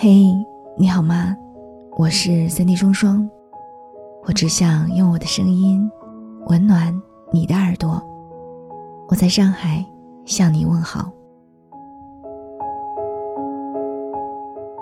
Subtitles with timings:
[0.00, 0.32] 嘿，
[0.76, 1.36] 你好吗？
[1.96, 3.28] 我是三 D 双双，
[4.28, 5.90] 我只想用我的声音
[6.46, 6.94] 温暖
[7.32, 8.00] 你的耳朵。
[9.08, 9.84] 我在上海
[10.24, 11.10] 向你问好。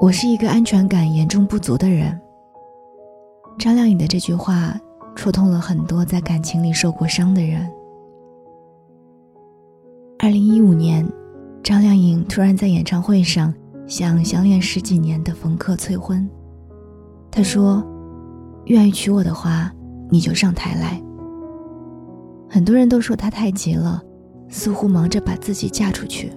[0.00, 2.20] 我是一个安全感严重不足的人。
[3.56, 4.76] 张靓颖的这句话
[5.14, 7.70] 触痛了很多在感情里受过伤的人。
[10.18, 11.08] 二零一五年，
[11.62, 13.54] 张靓颖突然在演唱会上。
[13.86, 16.28] 向相恋十几年的冯轲催婚，
[17.30, 17.84] 他说
[18.66, 19.72] ：“愿意娶我的话，
[20.10, 21.00] 你就上台来。”
[22.48, 24.02] 很多人都说他太急了，
[24.48, 26.32] 似乎忙着把自己嫁出去。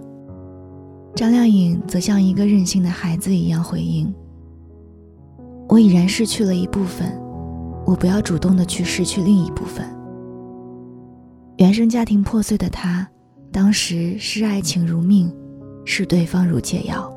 [1.16, 4.14] 张靓颖则像一个任性的孩子一样回应
[5.70, 7.12] ：“我已然失去了一部分，
[7.86, 9.86] 我不要主动的去失去另一部分。”
[11.58, 13.08] 原生家庭破碎的他，
[13.52, 15.34] 当时视爱情如命，
[15.86, 17.12] 视对方如解药。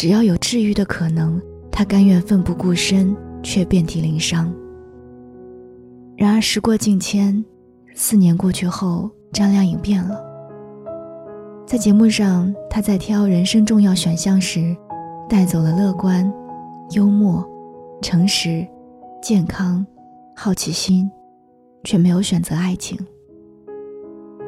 [0.00, 1.38] 只要有治愈的可能，
[1.70, 4.50] 他甘愿奋不顾身，却遍体鳞伤。
[6.16, 7.44] 然而时过境迁，
[7.94, 10.18] 四年过去后，张靓颖变了。
[11.66, 14.74] 在节目上，她在挑人生重要选项时，
[15.28, 16.32] 带走了乐观、
[16.92, 17.46] 幽默、
[18.00, 18.66] 诚实、
[19.20, 19.86] 健康、
[20.34, 21.10] 好奇心，
[21.84, 22.98] 却没有选择爱情。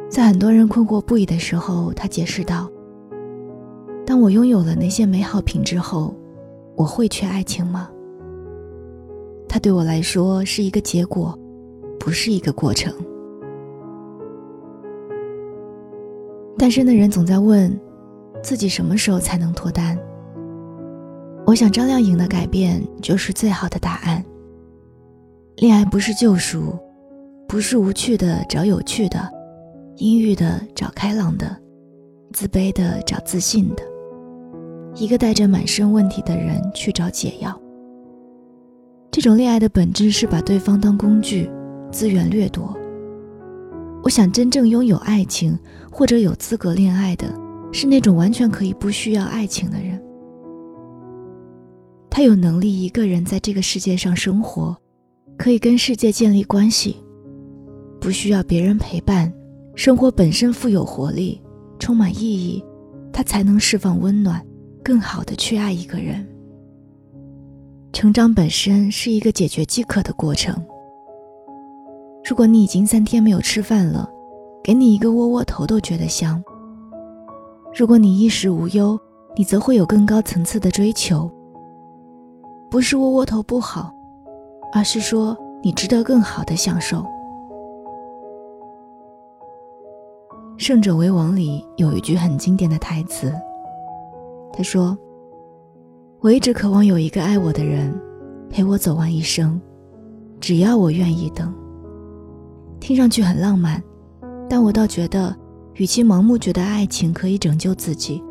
[0.09, 2.71] 在很多人困惑不已的时候，她解释道。
[4.05, 6.15] 当我拥有了那些美好品质后，
[6.77, 7.89] 我会缺爱情吗？
[9.49, 11.39] 它对我来说是一个结果，
[11.99, 12.93] 不是一个过程。
[16.59, 17.79] 单身的人总在问，
[18.43, 19.99] 自己什么时候才能脱单？
[21.47, 24.25] 我想张靓颖的改变就是最好的答案。
[25.57, 26.79] 恋爱不是救赎，
[27.47, 29.29] 不是无趣的找有趣的，
[29.97, 31.57] 阴郁的找开朗的，
[32.33, 33.83] 自卑的找自信的。
[34.95, 37.59] 一个带着满身问题的人去找解药。
[39.11, 41.51] 这种恋爱的本质是把对方当工具，
[41.91, 42.77] 资源掠夺。
[44.03, 45.59] 我想，真正拥有爱情
[45.91, 47.33] 或者有资格恋爱的，
[47.73, 50.03] 是那种完全可以不需要爱情的人。
[52.11, 54.77] 他有能力一个人在这个世界上生活，
[55.39, 56.97] 可以跟世界建立关系，
[58.01, 59.33] 不需要别人陪伴，
[59.75, 61.41] 生活本身富有活力，
[61.79, 62.63] 充满意义，
[63.13, 64.45] 他才能释放温暖。
[64.85, 66.27] 更好的去爱一个人。
[67.93, 70.55] 成长本身是一个解决饥渴的过程。
[72.29, 74.09] 如果你已经三天没有吃饭了，
[74.63, 76.43] 给你一个窝窝头都觉得香。
[77.75, 78.99] 如果你衣食无忧，
[79.37, 81.31] 你则会有更高层次的追求。
[82.71, 83.93] 不是窝窝头不好，
[84.73, 86.99] 而是说你值得更好的享受。
[90.57, 93.33] 《胜者为王》里有一句很经典的台词。
[94.53, 94.97] 他说
[96.21, 97.93] ：“我一直渴望有一个爱我的人，
[98.51, 99.61] 陪我走完一生，
[100.41, 101.53] 只要我愿意等。”
[102.79, 103.83] 听上去很浪漫，
[104.49, 105.35] 但我倒觉得，
[105.75, 108.23] 与其盲目觉得爱情可以拯救自己，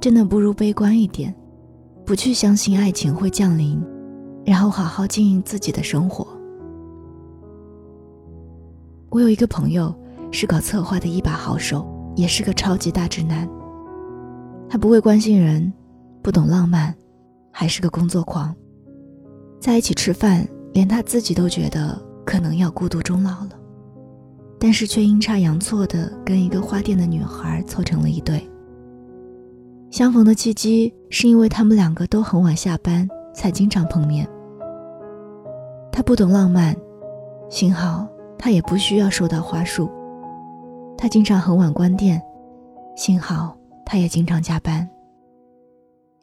[0.00, 1.34] 真的不如悲观一点，
[2.04, 3.84] 不去相信爱情会降临，
[4.44, 6.26] 然后好好经营自己的生活。
[9.10, 9.94] 我有一个朋友，
[10.30, 13.48] 是搞策划的一把好手，也是个超级大直男。
[14.68, 15.72] 他不会关心人，
[16.22, 16.94] 不懂浪漫，
[17.52, 18.54] 还是个工作狂。
[19.60, 23.50] 在一起吃饭，连他自己都觉得可能要孤独终老了，
[24.58, 28.48] 但是却阴差阳错的跟一个花店的女孩凑成了一对。
[29.90, 34.28] 相逢的契机是因为他们两个都很晚下班，才经常碰面。
[35.92, 36.76] 他不懂浪漫，
[37.48, 38.06] 幸好
[38.36, 39.90] 他也不需要收到花束。
[40.98, 42.20] 他经常很晚关店，
[42.96, 43.56] 幸好。
[43.86, 44.86] 他也经常加班。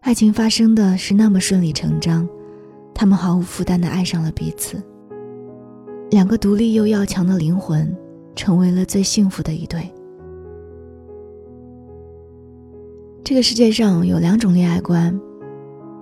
[0.01, 2.27] 爱情发生的是那么顺理成章，
[2.93, 4.83] 他们毫无负担的爱上了彼此。
[6.11, 7.95] 两个独立又要强的灵魂，
[8.35, 9.89] 成为了最幸福的一对。
[13.23, 15.17] 这个世界上有两种恋爱观，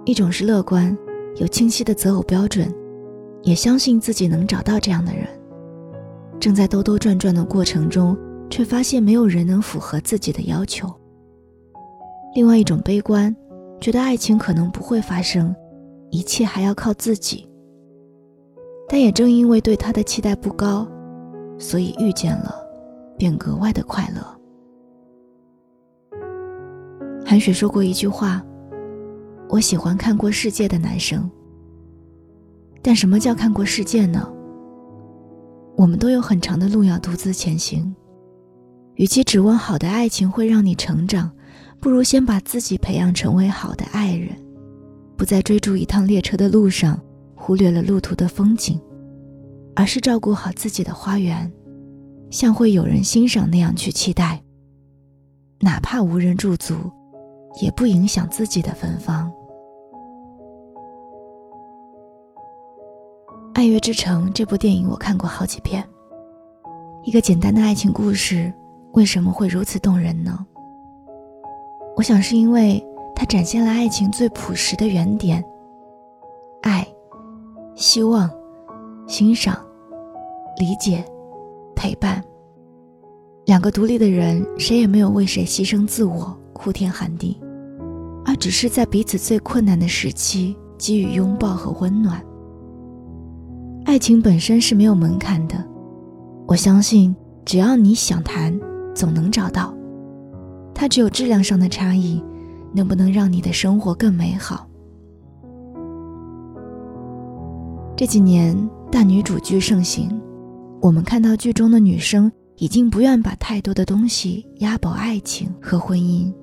[0.03, 0.97] 一种是乐观，
[1.35, 2.73] 有清晰的择偶标准，
[3.43, 5.27] 也相信自己能找到这样的人，
[6.39, 8.17] 正在兜兜转转的过程中，
[8.49, 10.91] 却发现没有人能符合自己的要求。
[12.33, 13.35] 另外一种悲观，
[13.79, 15.53] 觉得爱情可能不会发生，
[16.09, 17.47] 一切还要靠自己。
[18.87, 20.87] 但也正因为对他的期待不高，
[21.57, 22.55] 所以遇见了，
[23.17, 24.21] 便格外的快乐。
[27.25, 28.41] 韩雪说过一句话
[29.49, 31.29] ：“我喜欢看过世界的男生。”
[32.81, 34.31] 但什么叫看过世界呢？
[35.75, 37.93] 我们都有很长的路要独自前行，
[38.95, 41.31] 与其指望好的爱情会让你成长。
[41.81, 44.29] 不如先把自己培养成为好的爱人，
[45.17, 47.01] 不在追逐一趟列车的路上
[47.35, 48.79] 忽略了路途的风景，
[49.75, 51.51] 而是照顾好自己的花园，
[52.29, 54.39] 像会有人欣赏那样去期待。
[55.59, 56.75] 哪怕无人驻足，
[57.59, 59.31] 也不影响自己的芬芳。
[63.53, 65.83] 《爱乐之城》这部电影我看过好几遍。
[67.03, 68.53] 一个简单的爱情故事，
[68.93, 70.45] 为什么会如此动人呢？
[71.95, 72.83] 我想是因为
[73.15, 75.43] 它展现了爱情最朴实的原点：
[76.61, 76.87] 爱、
[77.75, 78.29] 希望、
[79.07, 79.55] 欣赏、
[80.57, 81.03] 理解、
[81.75, 82.23] 陪伴。
[83.45, 87.39] 两个独立的人，谁也没有为谁牺牲自我、哭天喊地，
[88.25, 92.23] 而只是在彼此最困难的时期给予拥抱和温暖。
[93.83, 95.55] 爱情本身是没有门槛的，
[96.47, 98.57] 我相信只要你想谈，
[98.95, 99.73] 总能找到。
[100.81, 102.19] 它只有质量上的差异，
[102.73, 104.67] 能不能让你的生活更美好？
[107.95, 108.57] 这几年
[108.91, 110.19] 大女主剧盛行，
[110.81, 116.33] 我们看到剧中的女生已经不愿把太多的东西押宝爱情和婚姻，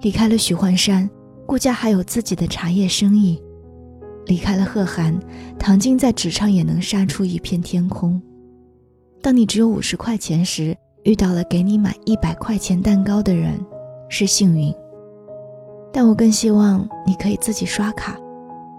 [0.00, 1.10] 离开了许幻山，
[1.44, 3.42] 顾家还有自己的茶叶生意。
[4.26, 5.18] 离开了贺涵，
[5.58, 8.22] 唐晶在职场也能杀出一片天空。
[9.20, 13.58] 当你只有五十块钱时，遇到了给你买一百块钱蛋糕的人，
[14.08, 14.74] 是幸运。
[15.92, 18.16] 但我更希望你可以自己刷卡，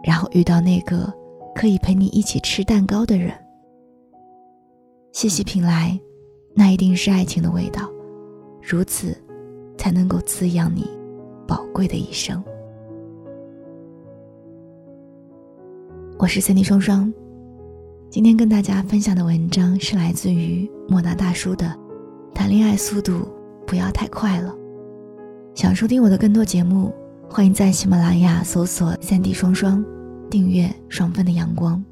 [0.04, 1.12] 然后遇到那个
[1.56, 3.34] 可以陪你一起吃蛋糕的人。
[5.12, 6.00] 细细品来，
[6.54, 7.90] 那一定是爱情的味道，
[8.62, 9.18] 如此，
[9.78, 10.88] 才能够滋养你
[11.48, 12.42] 宝贵的一生。
[16.18, 17.12] 我是三 D 双双，
[18.10, 21.66] 今天跟大家分享的文章是来自于莫那大叔的
[22.34, 23.28] 《谈恋爱速度
[23.66, 24.50] 不要太快了》。
[25.54, 26.94] 想收听我的更多节目，
[27.30, 29.84] 欢迎在喜马拉雅搜索“三 D 双双”，
[30.30, 31.84] 订阅“双份的阳光”。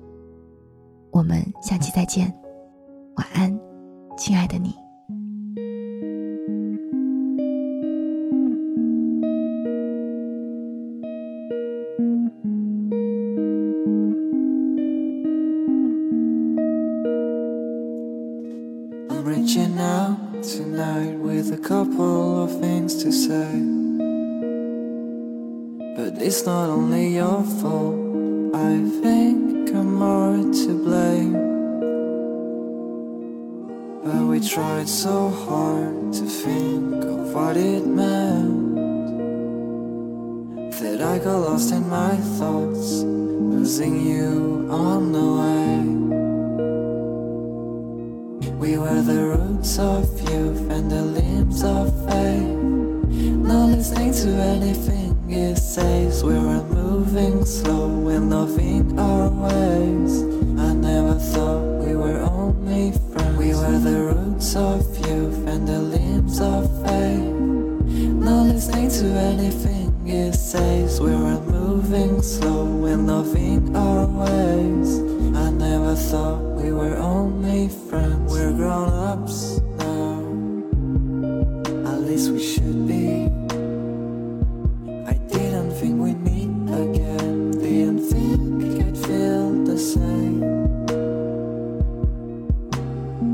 [1.11, 2.33] 我们下期再见，
[3.15, 3.59] 晚安，
[4.17, 4.73] 亲爱的你。
[21.57, 23.51] Couple of things to say.
[25.95, 27.95] But it's not only your fault,
[28.55, 31.33] I think I'm more to blame.
[34.03, 38.75] But we tried so hard to think of what it meant.
[40.81, 43.03] That I got lost in my thoughts,
[43.53, 45.98] losing you on the way.
[48.79, 52.55] We were the roots of youth and the limbs of fate.
[53.49, 56.23] Not listening to anything it says.
[56.23, 60.23] We were moving slow and loving our ways.
[60.57, 63.37] I never thought we were only friends.
[63.37, 67.35] We were the roots of youth and the limbs of fate.
[68.23, 71.01] Not listening to anything it says.
[71.01, 74.99] We were moving slow and loving our ways.
[75.35, 78.08] I never thought we were only friends.
[79.09, 79.59] We're grown ups
[82.19, 83.25] place we should be.
[85.07, 86.51] I didn't think we'd meet
[86.83, 90.39] again, didn't think I'd feel the same.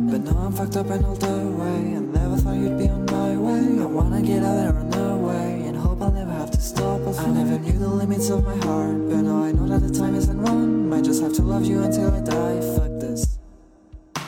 [0.09, 1.79] But now I'm fucked up and all the way.
[1.97, 3.81] I never thought you'd be on my way.
[3.81, 7.01] I wanna get out there and away and hope I'll never have to stop.
[7.07, 10.15] I never knew the limits of my heart, but now I know that the time
[10.15, 10.89] isn't one.
[10.89, 12.61] Might just have to love you until I die.
[12.75, 13.39] Fuck this.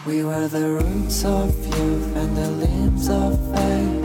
[0.06, 0.66] We were the
[1.08, 4.04] roots of youth and the limbs of faith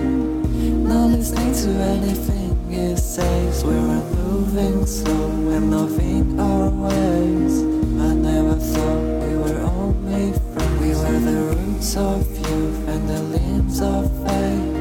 [0.87, 3.64] not listening to anything it says.
[3.64, 7.62] We're moving slow and loving our ways.
[8.09, 10.80] I never thought we were only friends.
[10.80, 14.80] We were the roots of youth and the limbs of faith.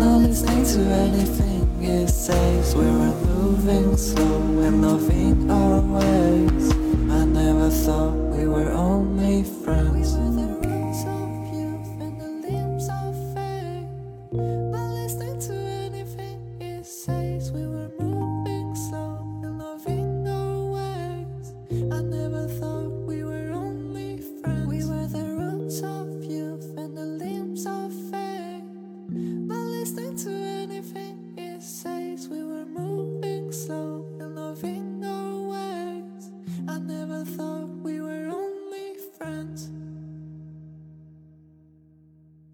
[0.00, 2.74] Not listening to anything it says.
[2.74, 6.15] We're moving slow and loving our ways.